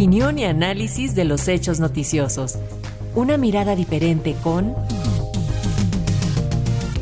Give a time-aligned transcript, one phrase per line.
[0.00, 2.56] Opinión y análisis de los hechos noticiosos.
[3.14, 4.74] Una mirada diferente con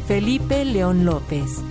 [0.08, 1.62] Felipe León López.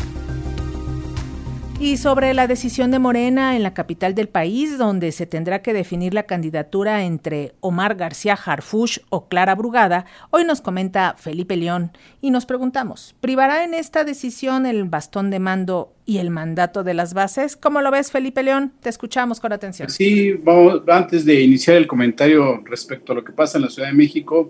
[1.79, 5.73] Y sobre la decisión de Morena en la capital del país, donde se tendrá que
[5.73, 11.91] definir la candidatura entre Omar García Harfush o Clara Brugada, hoy nos comenta Felipe León
[12.19, 16.95] y nos preguntamos, ¿privará en esta decisión el bastón de mando y el mandato de
[16.95, 17.55] las bases?
[17.55, 18.73] ¿Cómo lo ves, Felipe León?
[18.81, 19.87] Te escuchamos con atención.
[19.91, 23.89] Sí, vamos, antes de iniciar el comentario respecto a lo que pasa en la Ciudad
[23.89, 24.49] de México,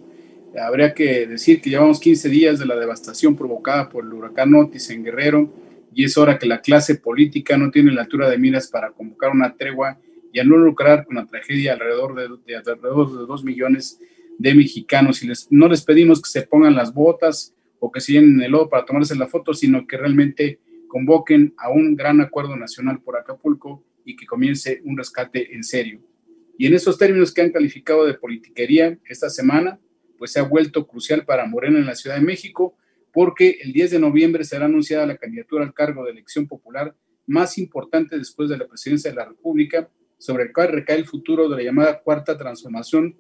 [0.58, 4.90] habría que decir que llevamos 15 días de la devastación provocada por el huracán Otis
[4.92, 5.67] en Guerrero
[5.98, 9.32] y es hora que la clase política no tiene la altura de miras para convocar
[9.32, 10.00] una tregua
[10.32, 14.00] y a no lucrar con la tragedia alrededor de, alrededor de dos millones
[14.38, 15.24] de mexicanos.
[15.24, 18.52] Y les, no les pedimos que se pongan las botas o que se llenen el
[18.52, 23.18] lodo para tomarse la foto, sino que realmente convoquen a un gran acuerdo nacional por
[23.18, 26.00] Acapulco y que comience un rescate en serio.
[26.60, 29.80] Y en esos términos que han calificado de politiquería esta semana,
[30.20, 32.76] pues se ha vuelto crucial para Morena en la Ciudad de México,
[33.18, 37.58] porque el 10 de noviembre será anunciada la candidatura al cargo de elección popular más
[37.58, 41.56] importante después de la presidencia de la República, sobre el cual recae el futuro de
[41.56, 43.18] la llamada cuarta transformación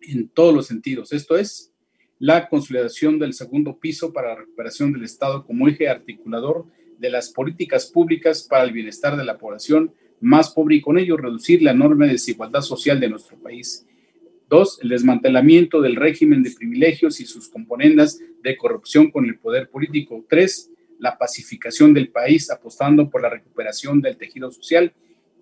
[0.00, 1.12] en todos los sentidos.
[1.12, 1.72] Esto es
[2.18, 6.66] la consolidación del segundo piso para la recuperación del Estado como eje articulador
[6.98, 11.16] de las políticas públicas para el bienestar de la población más pobre y con ello
[11.16, 13.86] reducir la enorme desigualdad social de nuestro país.
[14.48, 19.68] Dos, el desmantelamiento del régimen de privilegios y sus componendas de corrupción con el poder
[19.68, 20.24] político.
[20.28, 24.94] Tres, la pacificación del país apostando por la recuperación del tejido social.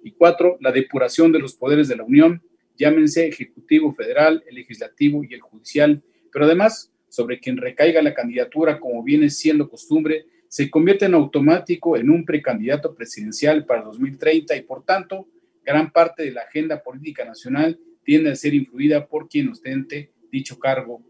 [0.03, 2.43] Y cuatro, la depuración de los poderes de la Unión,
[2.77, 8.81] llámense Ejecutivo Federal, el Legislativo y el Judicial, pero además sobre quien recaiga la candidatura,
[8.81, 14.63] como viene siendo costumbre, se convierte en automático en un precandidato presidencial para 2030 y
[14.63, 15.29] por tanto,
[15.65, 20.59] gran parte de la agenda política nacional tiende a ser influida por quien ostente dicho
[20.59, 21.03] cargo.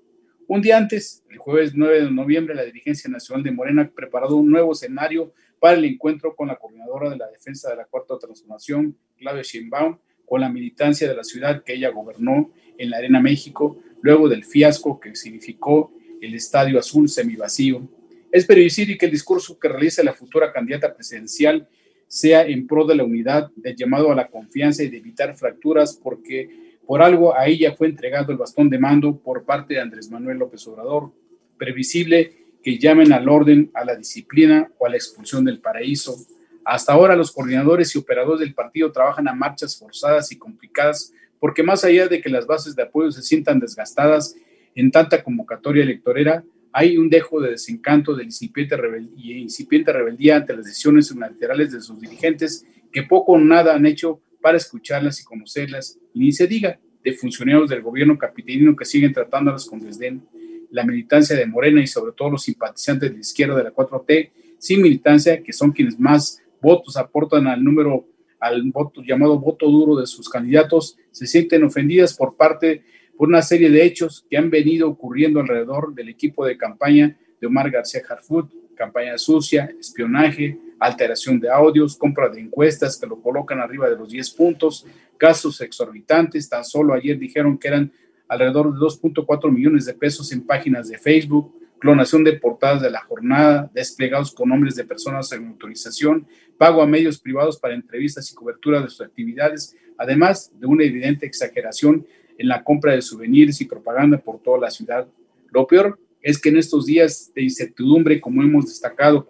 [0.46, 4.36] Un día antes, el jueves 9 de noviembre, la dirigencia nacional de Morena ha preparado
[4.36, 8.18] un nuevo escenario para el encuentro con la coordinadora de la defensa de la Cuarta
[8.18, 9.96] Transformación, Claudia Sheinbaum,
[10.26, 14.44] con la militancia de la ciudad que ella gobernó en la Arena México, luego del
[14.44, 17.88] fiasco que significó el Estadio Azul semivacío.
[18.30, 21.66] Es previsible que el discurso que realice la futura candidata presidencial
[22.06, 25.98] sea en pro de la unidad, del llamado a la confianza y de evitar fracturas,
[26.02, 30.10] porque por algo a ella fue entregado el bastón de mando por parte de Andrés
[30.10, 31.12] Manuel López Obrador.
[31.56, 36.16] Previsible que llamen al orden, a la disciplina o a la expulsión del paraíso.
[36.64, 41.12] Hasta ahora los coordinadores y operadores del partido trabajan a marchas forzadas y complicadas
[41.44, 44.34] porque más allá de que las bases de apoyo se sientan desgastadas
[44.74, 48.76] en tanta convocatoria electorera, hay un dejo de desencanto del incipiente
[49.16, 53.84] y incipiente rebeldía ante las decisiones unilaterales de sus dirigentes que poco o nada han
[53.84, 58.84] hecho para escucharlas y conocerlas, y ni se diga de funcionarios del gobierno capitalino que
[58.84, 60.22] siguen tratándolas con desdén,
[60.70, 64.32] la militancia de Morena y sobre todo los simpatizantes de la izquierda de la 4T,
[64.58, 68.06] sin militancia, que son quienes más votos aportan al número,
[68.38, 72.82] al voto llamado voto duro de sus candidatos, se sienten ofendidas por parte,
[73.16, 77.46] por una serie de hechos que han venido ocurriendo alrededor del equipo de campaña de
[77.46, 83.60] Omar García Harfut, campaña sucia, espionaje, alteración de audios, compra de encuestas que lo colocan
[83.60, 84.86] arriba de los 10 puntos,
[85.16, 86.48] casos exorbitantes.
[86.48, 87.92] Tan solo ayer dijeron que eran
[88.28, 93.00] alrededor de 2.4 millones de pesos en páginas de Facebook, clonación de portadas de la
[93.00, 96.26] jornada, desplegados con nombres de personas en autorización,
[96.58, 101.26] pago a medios privados para entrevistas y cobertura de sus actividades, además de una evidente
[101.26, 102.06] exageración
[102.36, 105.06] en la compra de souvenirs y propaganda por toda la ciudad.
[105.50, 109.28] Lo peor es que en estos días de incertidumbre, como hemos destacado,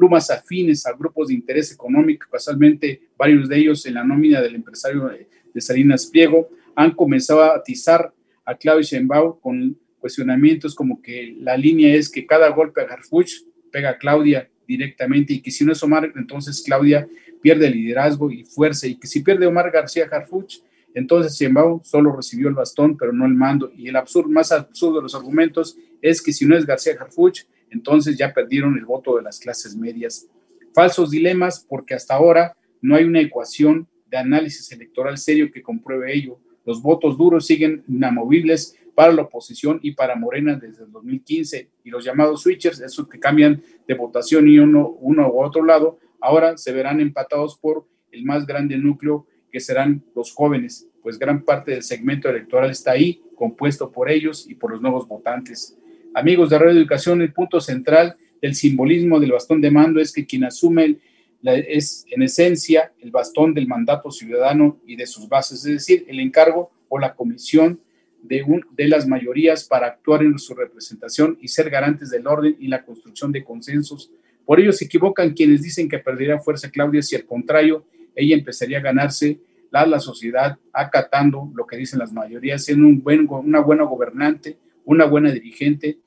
[0.00, 4.54] plumas afines a grupos de interés económico, casualmente varios de ellos en la nómina del
[4.54, 5.10] empresario
[5.52, 8.10] de Salinas Pliego, han comenzado a atizar
[8.46, 13.42] a Claudio Sheinbaum con cuestionamientos como que la línea es que cada golpe a Harfuch
[13.70, 17.06] pega a Claudia directamente y que si no es Omar, entonces Claudia
[17.42, 20.62] pierde liderazgo y fuerza y que si pierde Omar García Harfuch,
[20.94, 23.70] entonces Sheinbaum solo recibió el bastón pero no el mando.
[23.76, 27.42] Y el absurdo, más absurdo de los argumentos es que si no es García Harfuch,
[27.70, 30.28] entonces ya perdieron el voto de las clases medias.
[30.74, 36.14] Falsos dilemas porque hasta ahora no hay una ecuación de análisis electoral serio que compruebe
[36.14, 36.38] ello.
[36.64, 41.90] Los votos duros siguen inamovibles para la oposición y para Morena desde el 2015 y
[41.90, 46.56] los llamados switchers, esos que cambian de votación y uno, uno u otro lado, ahora
[46.56, 51.72] se verán empatados por el más grande núcleo que serán los jóvenes, pues gran parte
[51.72, 55.76] del segmento electoral está ahí, compuesto por ellos y por los nuevos votantes.
[56.12, 60.26] Amigos de Radio Educación, el punto central del simbolismo del bastón de mando es que
[60.26, 60.98] quien asume
[61.44, 66.18] es en esencia el bastón del mandato ciudadano y de sus bases, es decir, el
[66.18, 67.80] encargo o la comisión
[68.22, 72.56] de, un, de las mayorías para actuar en su representación y ser garantes del orden
[72.58, 74.10] y la construcción de consensos.
[74.44, 77.84] Por ello se equivocan quienes dicen que perdería fuerza Claudia si al contrario
[78.16, 79.38] ella empezaría a ganarse
[79.70, 85.30] la, la sociedad acatando lo que dicen las mayorías, siendo una buena gobernante, una buena
[85.30, 85.98] dirigente,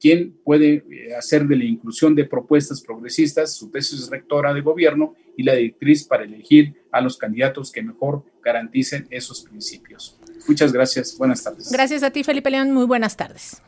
[0.00, 5.14] quien puede eh, hacer de la inclusión de propuestas progresistas su tesis rectora de gobierno
[5.36, 10.18] y la directriz para elegir a los candidatos que mejor garanticen esos principios.
[10.48, 11.16] Muchas gracias.
[11.18, 11.70] Buenas tardes.
[11.70, 12.72] Gracias a ti, Felipe León.
[12.72, 13.62] Muy buenas tardes.